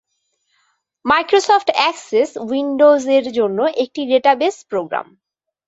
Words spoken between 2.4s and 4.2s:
উইন্ডোজের জন্য একটি